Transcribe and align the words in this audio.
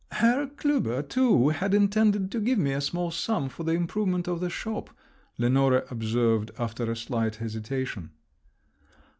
"Herr 0.13 0.47
Klüber, 0.47 1.07
too, 1.07 1.49
had 1.49 1.75
intended 1.75 2.31
to 2.31 2.39
give 2.39 2.57
me 2.57 2.71
a 2.71 2.81
small 2.81 3.11
sum 3.11 3.49
for 3.49 3.61
the 3.63 3.73
improvement 3.73 4.27
of 4.27 4.39
the 4.39 4.49
shop," 4.49 4.89
Lenore 5.37 5.85
observed 5.91 6.49
after 6.57 6.91
a 6.91 6.95
slight 6.95 7.35
hesitation. 7.35 8.09